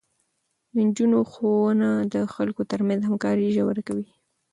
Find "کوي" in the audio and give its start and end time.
3.87-4.07